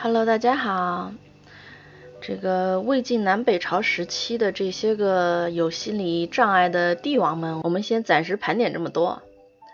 [0.00, 1.12] Hello，大家好。
[2.20, 9.22] 这个魏晋南北朝时期的这些个有心理障碍的帝王们，我们先暂时盘点这么多。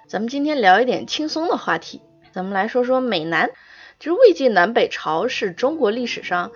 [0.09, 2.01] 咱们今天聊一点轻松的话题，
[2.33, 3.51] 咱们来说说美男。
[3.99, 6.53] 其实魏晋南北朝是中国历史上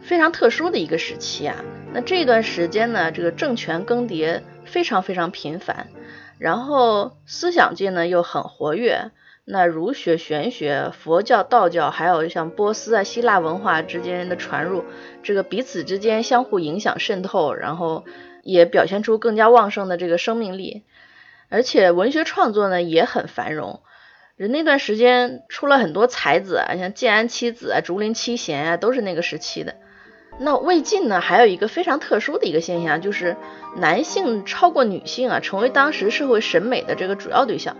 [0.00, 1.56] 非常特殊的一个时期啊。
[1.92, 5.88] 那这段时间呢，这个政权更迭非常非常频繁，
[6.38, 9.10] 然后思想界呢又很活跃。
[9.48, 14.84] 那儒学、玄学、佛教、道教，还有像波斯啊、希腊文化之间的传入，
[15.22, 18.04] 这个彼此之间相互影响渗透，然后
[18.42, 20.82] 也表现出更加旺盛的这个生命力。
[21.48, 23.82] 而且文学创作呢也很繁荣，
[24.34, 29.76] 人那段时间出了很多才子啊，像建安七子啊、竹林七贤啊，都是那个时期的。
[30.40, 33.36] 那魏晋呢还有一个非常特殊的一个现象，就是
[33.76, 37.76] 男性超过女性啊，成为当时社会审美的这个主要对象。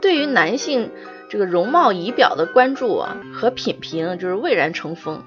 [0.00, 0.90] 对于男性
[1.28, 5.22] 这个容貌仪表的关注啊和品评就是蔚然成风，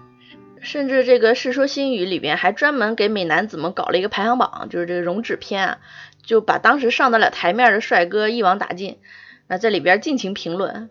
[0.62, 5.78] 甚至这个《世说新语》里边还专门给美男子们搞了一个排行榜，就是这个容止篇啊，
[6.26, 8.98] 就把当时上得了台面的帅哥一网打尽，
[9.48, 10.90] 那在里边尽情评论。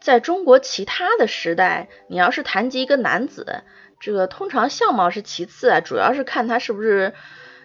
[0.00, 3.62] 在中国其他的时代，你要是谈及一个男子，
[4.00, 7.14] 这个通常相貌是其次啊，主要是看他是不是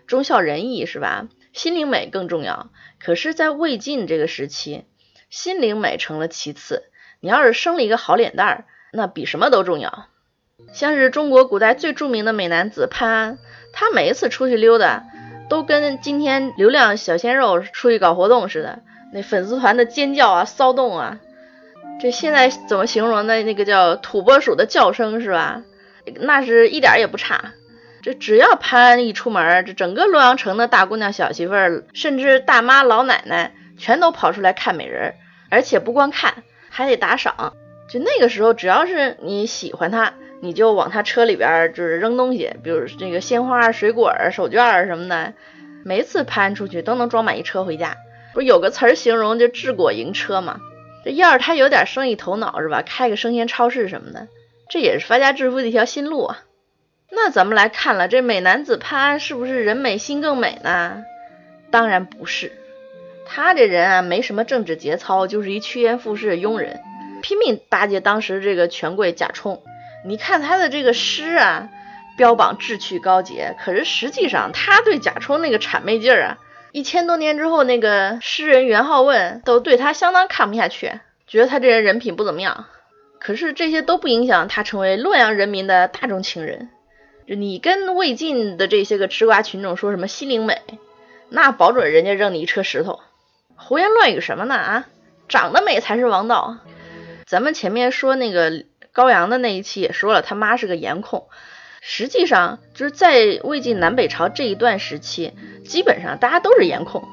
[0.05, 1.27] 忠孝仁义，是吧？
[1.53, 2.69] 心灵美更重要。
[2.99, 4.85] 可是，在魏晋这个时期。
[5.29, 6.83] 心灵美成了其次，
[7.19, 10.07] 你要是生了一个好脸蛋儿，那比什么都重要。
[10.73, 13.37] 像是中国古代最著名的美男子潘安，
[13.71, 15.03] 他每一次出去溜达，
[15.47, 18.79] 都跟今天流量小鲜肉出去搞活动似的，
[19.13, 21.19] 那粉丝团的尖叫啊、骚动啊，
[22.01, 23.43] 这现在怎么形容呢？
[23.43, 25.61] 那个叫土拨鼠的叫声是吧？
[26.15, 27.53] 那是一点也不差。
[28.01, 33.53] 这只要潘安一出门，这整个洛阳城的大姑娘、小媳妇儿，甚至大妈、老奶奶。
[33.79, 35.15] 全都跑出来看美人，
[35.49, 37.53] 而且不光看，还得打赏。
[37.89, 45.33] 就那个时候，只要是你喜欢他，你就往他车里边就是扔东西，比如这个鲜花、水果、手绢什么的。
[45.83, 47.95] 每次攀出去都能装满一车回家。
[48.33, 50.59] 不是有个词儿形容就治国营车嘛？
[51.03, 52.83] 这要是他有点生意头脑是吧？
[52.85, 54.27] 开个生鲜超市什么的，
[54.69, 56.39] 这也是发家致富的一条新路啊。
[57.09, 61.03] 那咱们来看了，这美男子潘安是不是人美心更美呢？
[61.71, 62.51] 当然不是。
[63.31, 66.81] 他这人啊，没什么政治节操，就是一趋炎附势的庸人，
[67.21, 69.61] 拼命巴结当时这个权贵贾充。
[70.03, 71.69] 你看他的这个诗啊，
[72.17, 76.37] 标榜志趣高洁，可是实际上他对贾充那个谄媚劲儿啊，
[76.71, 82.65] 一千多年之后，那个诗人元好问都对他相当看不下去，觉得他这人人品不怎么样。
[83.19, 86.69] 可是这些都不影响他成为洛阳人民的大众情人。
[87.27, 90.59] 就你跟魏晋的这些个吃瓜群众说什么心灵美，
[91.29, 92.99] 那保准人家扔你一车石头。
[93.61, 94.85] 胡言乱语什么呢啊？
[95.27, 96.57] 长得美才是王道。
[97.27, 101.27] 咱们前面说那个高阳的那一期也说了，他妈是个颜控。
[101.81, 105.33] 实际上就是在魏晋南北朝这一段时期，
[105.65, 107.07] 基本上大家都是颜控。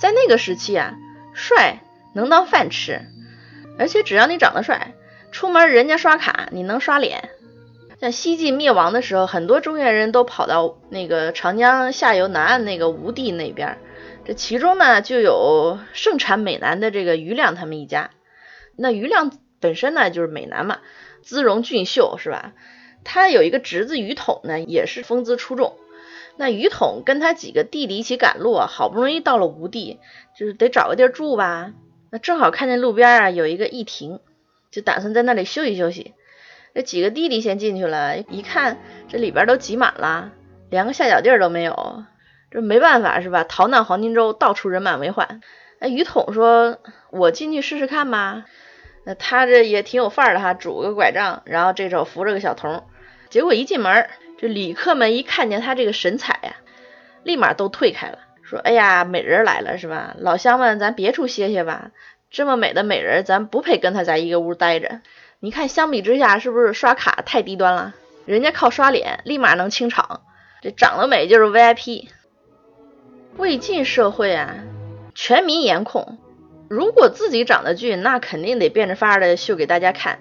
[0.00, 0.94] 在那个时期啊，
[1.34, 1.80] 帅
[2.14, 3.02] 能当饭吃，
[3.78, 4.94] 而且只要你长得帅，
[5.32, 7.28] 出门人家刷卡，你能刷脸。
[8.00, 13.76] 像西晋灭亡的时候，很多中原人都跑到那个长江下游南岸那个吴地那边。
[14.24, 18.10] 这其中呢，就有盛产美男的这个余亮他们一家。
[18.76, 20.78] 那余亮本身呢，就是美男嘛，
[21.22, 22.52] 姿容俊秀，是吧？
[23.02, 25.76] 他有一个侄子余统呢，也是风姿出众。
[26.36, 29.98] 那余统跟他几个弟弟一起赶路，好不容易到了吴地，
[30.38, 31.72] 就是得找个地儿住吧。
[32.10, 34.20] 那正好看见路边啊有一个驿亭，
[34.70, 36.14] 就打算在那里休息休息。
[36.74, 40.32] 这几个弟弟先进去了，一看这里边都挤满了，
[40.70, 42.04] 连个下脚地儿都没有。
[42.50, 43.44] 这没办法是吧？
[43.44, 45.40] 逃难黄金周，到处人满为患。
[45.78, 46.78] 那于统说
[47.10, 48.44] ：“我进去试试看吧。”
[49.06, 52.84] 那他这也挺有范儿的哈，拄个拐杖，然后这手扶着个小童。
[53.30, 56.56] 结果一进门，这旅客们一看见他这个神采呀，
[57.22, 60.14] 立马都退开了，说：“哎呀，美人来了是吧？
[60.18, 61.92] 老乡们，咱别处歇歇吧。
[62.30, 65.00] 这么美的美人，咱不配跟他在一个屋待着。
[65.38, 67.94] 你看，相比之下，是不是刷卡太低端了？
[68.26, 70.20] 人家靠刷脸，立马能清场。
[70.60, 72.08] 这长得美就是 VIP。”
[73.36, 74.54] 魏晋社会啊，
[75.14, 76.18] 全民颜控。
[76.68, 80.20] 如果自己长得俊，那肯定得变着法儿的秀给大家看。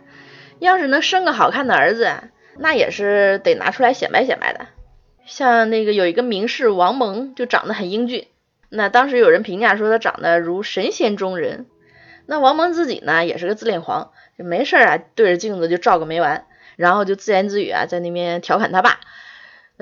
[0.60, 2.12] 要是能生个好看的儿子，
[2.58, 4.68] 那也是得拿出来显摆显摆的。
[5.26, 8.28] 像那个有一个名士王蒙，就长得很英俊。
[8.70, 11.66] 那当时有人评价说他长得如神仙中人。
[12.26, 16.46] 那王蒙自己呢，也是个自恋狂，就没事啊，对着镜子就照个没完，
[16.76, 19.00] 然后就自言自语啊，在那边调侃他爸。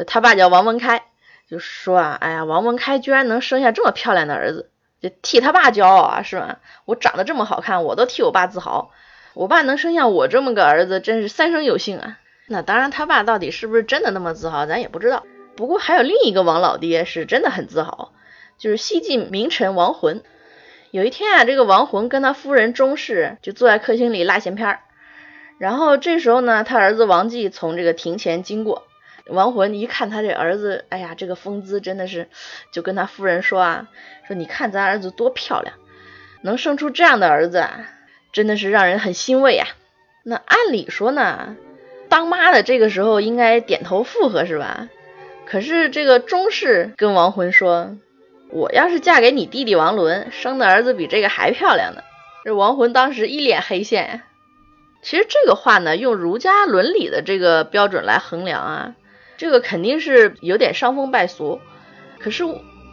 [0.05, 1.03] 他爸叫王文开。
[1.47, 4.69] 就说啊，哎呀，王文开居然能生下这么漂亮的儿子，
[5.01, 6.59] 就替他爸骄傲啊，是吧？
[6.85, 8.91] 我长得这么好看，我都替我爸自豪。
[9.33, 12.19] 我爸能生下我这么个儿子，真是三生有幸啊。
[12.47, 15.23] 那当然，他爸到底是不是真的那么自豪，咱也不知道。
[15.55, 18.13] 不过还有另一个王老爹是真的很自豪，
[18.57, 20.23] 就是西晋名臣王浑。
[20.91, 24.79] 有一天啊，这个王浑跟他夫人钟氏就坐在客厅里拉闲篇儿，
[25.57, 28.87] 然后这时候呢，他儿子王继从这个庭前经过，
[29.29, 32.27] 王浑一看他这儿子，哎呀，这个风姿真的是，
[32.71, 33.87] 就跟他夫人说啊，
[34.27, 35.75] 说你看咱儿子多漂亮，
[36.41, 37.89] 能生出这样的儿子啊，
[38.31, 39.67] 真的是让人很欣慰啊。
[40.23, 41.55] 那按理说呢？
[42.09, 44.87] 当妈的这个时候应该点头附和是吧？
[45.45, 47.97] 可是这个钟氏跟王浑说
[48.51, 52.01] ：“我要是嫁给你弟弟王伦，生的儿子比这个还漂亮呢。”
[52.43, 54.21] 这王浑当时一脸黑线。
[55.01, 58.95] 其实这个话呢，用儒家伦理的这个标准来衡量啊，
[59.37, 61.61] 这个肯定是有点伤风败俗。
[62.19, 62.43] 可是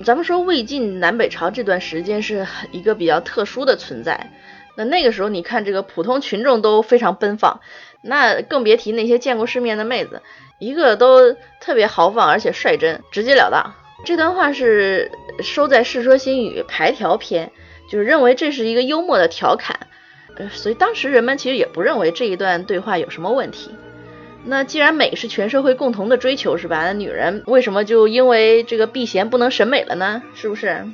[0.05, 4.31] 咱们说魏晋南北朝这段时间是一个比较特殊的存在，
[4.77, 7.61] 那那个时候你看这个普通群众都非常奔放。
[8.07, 10.21] 那更别提那些见过世面的妹子，
[10.59, 13.73] 一个都特别豪放，而且率真，直截了当。
[14.05, 15.11] 这段话是
[15.43, 17.51] 收在《世说新语·排条篇》，
[17.91, 19.87] 就是认为这是一个幽默的调侃，
[20.37, 23.71] 呃，所以当时人们其实也不认为这一段对话有什么问题。
[24.47, 26.85] 那既然美是全社会共同的追求，是吧？
[26.85, 30.23] 那女人为什么就因为这个避嫌不能审美了呢？
[30.35, 30.87] 是不是？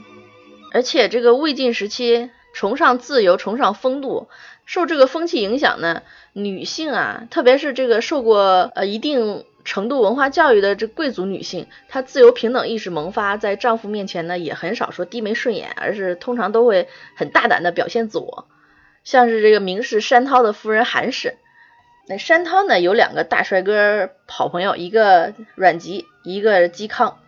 [0.72, 4.28] 而且这个魏晋时期崇尚自由，崇尚风度。
[4.66, 6.02] 受这个风气影响呢，
[6.32, 16.86] 女性啊，特别是这个受过呃一定程度文化教育的这贵族女性，她自由平等意识萌发，在丈夫面前呢，也很少说低眉顺眼，而是通常都会
[17.16, 18.46] 很大胆的表现自我。
[19.02, 21.34] 像是这个名士山涛的夫人韩氏，
[22.10, 27.18] 那山涛呢有两个大帅哥好朋友，一个阮籍，一个嵇康，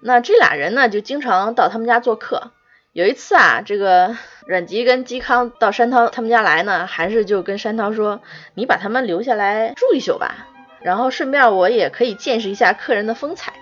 [0.00, 2.50] 那这俩人呢就经常到他们家做客。
[2.94, 8.22] 有一次啊，这个阮籍跟嵇康到山涛他们家来呢，韩氏就跟山涛说
[8.56, 10.48] ：“你把他们留下来住一宿吧，
[10.80, 13.52] 然后顺便我也可以见识一下客人的风采。”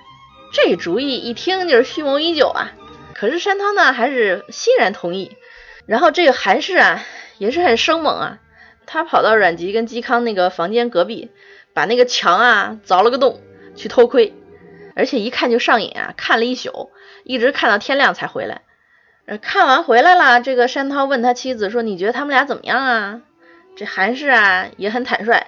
[0.54, 2.70] 这主意一听就是蓄谋已久啊。
[3.16, 5.36] 可是山涛呢，还是欣然同意。
[5.86, 7.02] 然后这个韩氏啊，
[7.38, 8.38] 也是很生猛啊，
[8.92, 11.30] 他跑到阮籍跟嵇康那个房间隔壁，
[11.72, 13.40] 把那个墙啊凿了个洞
[13.76, 14.34] 去偷窥，
[14.96, 16.90] 而且一看就上瘾啊，看了一宿，
[17.22, 18.62] 一直看到天亮才回来。
[19.26, 23.20] 呃看完回来了，这个山涛问他妻子说：“你觉得他们俩怎么样啊？”
[23.76, 25.46] 这韩氏啊也很坦率，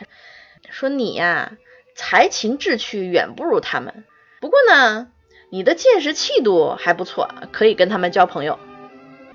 [0.71, 1.55] 说：“你呀，
[1.97, 4.05] 才情志趣远不如他们，
[4.41, 5.09] 不过呢，
[5.51, 8.61] 你的见识气度还不错，可以跟他们交朋友。”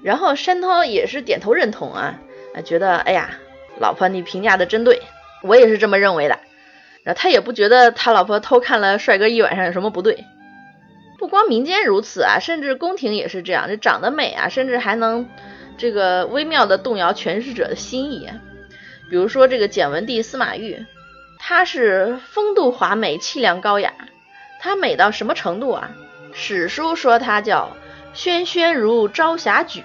[0.02, 2.22] 然后山涛也是点头认同啊，
[2.64, 3.38] 觉得哎呀，
[3.80, 5.02] 老婆你评价的真对，
[5.44, 6.40] 我也是这么认为的。
[7.04, 10.26] 然后他也不觉得他老婆偷看了帅哥一晚上有什么不对。
[11.18, 13.68] 不光民间如此啊，甚至宫廷也是这样。
[13.68, 15.28] 这长得美啊，甚至还能
[15.78, 18.30] 这个微妙的动摇诠释者的心意。
[19.10, 20.86] 比如说这个简文帝司马懿，
[21.40, 23.94] 他是风度华美，气量高雅。
[24.60, 25.92] 他美到什么程度啊？
[26.34, 27.78] 史书说他叫
[28.14, 29.84] 轩轩如朝霞举，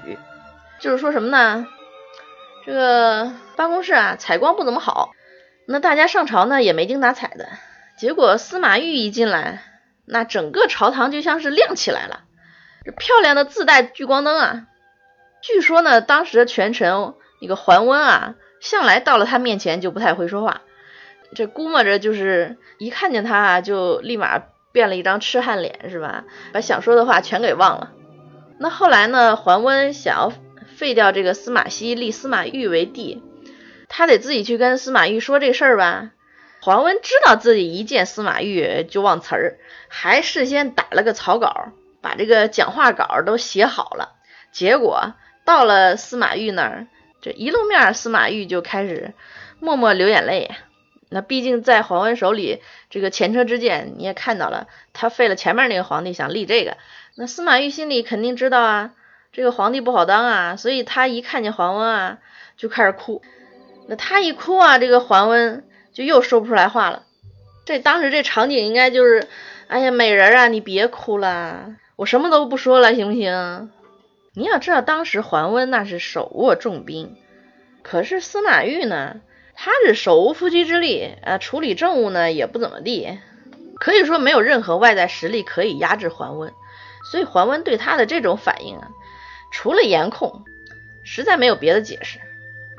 [0.80, 1.66] 就是说什么呢？
[2.64, 5.12] 这个办公室啊，采光不怎么好，
[5.66, 7.48] 那大家上朝呢也没精打采的。
[7.98, 9.62] 结果司马懿一进来。
[10.04, 12.24] 那整个朝堂就像是亮起来了，
[12.84, 14.66] 这漂亮的自带聚光灯啊！
[15.40, 20.62] 据说呢，当时的权臣那个桓温啊，向来到了他面前就不太会说话，
[21.36, 24.42] 这估摸着就是一看见他啊，就立马
[24.72, 26.24] 变了一张痴汉脸，是吧？
[26.52, 27.92] 把想说的话全给忘了。
[28.58, 30.32] 那后来呢，桓温想要
[30.82, 33.22] 废掉这个司马熙，立司马懿为帝，
[33.88, 36.10] 他得自己去跟司马懿说这事儿吧。
[36.60, 41.68] 桓温知道自己一见司马懿就忘词儿，还事先打了个草稿，
[42.00, 44.16] 把这个讲话稿都写好了。
[44.50, 46.88] 结果到了司马懿那儿，
[47.20, 49.14] 这一露面，司马懿就开始
[49.60, 50.50] 默默流眼泪。
[51.10, 52.60] 那毕竟在桓温手里，
[52.90, 56.76] 这个前车之鉴你也看到了，他废了前面那个皇帝，想立这个。
[57.14, 58.94] 那司马懿心里肯定知道啊，
[59.32, 62.18] 这个皇帝不好当啊，所以他一看见桓温啊，
[62.56, 63.22] 就开始哭。
[63.88, 65.64] 那他一哭啊，这个桓温。
[65.92, 67.02] 就又说不出来话了，
[67.66, 69.28] 这当时这场景应该就是，
[69.68, 73.70] 哎呀，美人啊，你别哭了，我什么都不说了，行不行？
[74.32, 77.14] 你要知道，当时桓温那是手握重兵，
[77.82, 79.20] 可是司马懿呢，
[79.54, 83.18] 他是手无缚鸡之力，啊，处理政务呢也不怎么地，
[83.78, 86.54] 可以说没有任何外在实力可以压制桓温，
[87.10, 88.88] 所以桓温对他的这种反应啊，
[89.52, 90.44] 除了颜控，
[91.04, 92.18] 实在没有别的解释。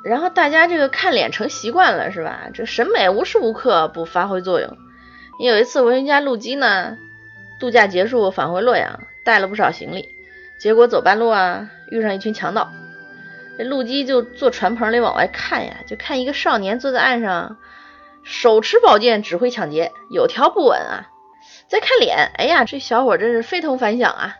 [0.03, 2.49] 然后大家这个看脸成习惯了是吧？
[2.53, 4.77] 这审美无时无刻不发挥作用。
[5.39, 6.97] 有一次文学家陆机呢，
[7.59, 10.09] 度假结束返回洛阳，带了不少行李，
[10.59, 12.73] 结果走半路啊遇上一群强盗。
[13.57, 17.57] 这陆基就坐船棚里往外看呀，就看一个少年坐在岸上，
[18.23, 21.07] 手持宝剑指挥抢劫，有条不紊啊。
[21.67, 24.35] 再看脸，哎呀，这小伙真是非同凡响啊！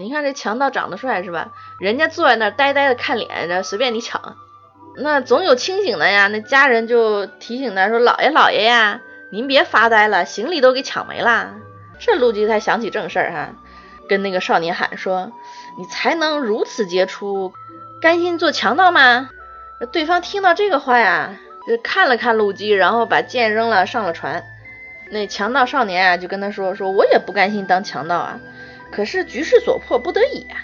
[0.00, 1.50] 你看这强盗长得帅是吧？
[1.78, 4.34] 人家坐在那儿呆呆的看脸，随便你抢。
[4.96, 11.54] 那总有清醒的呀，那家人就提醒他说：“老爷老爷呀，您别发呆了，行李都给抢没了。”
[12.00, 13.50] 这陆基才想起正事儿哈，
[14.08, 15.32] 跟那个少年喊说
[15.78, 17.52] ：“你才能如此杰出，
[18.00, 19.28] 甘心做强盗吗？”
[19.92, 21.36] 对方听到这个话呀，
[21.68, 24.42] 就看了看陆基，然后把剑扔了，上了船。
[25.10, 28.40] 那强盗少年啊，就跟他说：“说我也不甘心当强盗啊，
[28.92, 30.56] 可是局势所迫，不得已啊。”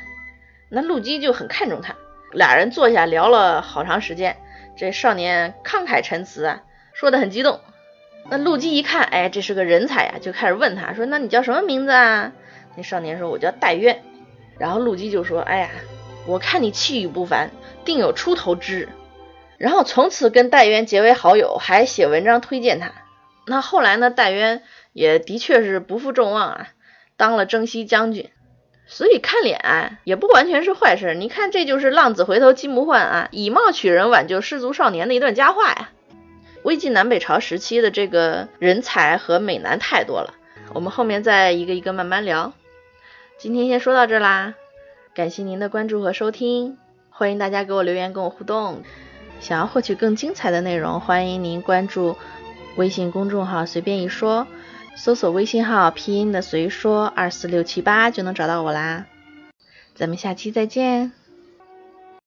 [0.68, 1.95] 那陆基就很看重他，
[2.33, 4.37] 俩人坐下聊了好长时间。
[4.76, 7.61] 这少年慷慨陈词啊，说的很激动。
[8.28, 12.33] 那陆基一看，哎，这是个人才呀，就开始问他说：“那你叫什么名字啊？”
[12.76, 14.02] 那少年说：“我叫戴渊。”
[14.59, 15.71] 然后陆基就说：“哎呀，
[16.26, 17.50] 我看你气宇不凡，
[17.85, 18.88] 定有出头之日。”
[19.59, 22.92] 然后从此跟戴渊结为好友，还写文章推荐他。
[23.47, 24.11] 那后来呢？
[24.11, 26.68] 戴渊也的确是不负众望啊，
[27.16, 28.30] 当了征西将军。
[28.87, 31.14] 所以看脸，也不完全是坏事。
[31.14, 35.90] 你看，这就是浪子回头金不换啊，以貌取人挽救失足少年的一段佳话呀。
[36.62, 40.35] 魏晋南北朝时期的这个人才和美男太多了，
[40.73, 42.52] 我们后面再一个一个慢慢聊。
[43.38, 44.54] 今天先说到这啦，
[45.14, 46.78] 感谢您的关注和收听，
[47.11, 48.82] 欢迎大家给我留言跟我互动。
[49.40, 52.16] 想要获取更精彩的内容，欢迎您关注。
[52.76, 54.46] 微信公众号随便一说，
[54.96, 59.06] 搜索微信号拼音的随说二四六七八就能找到我啦。
[59.94, 61.25] 咱们下期再见。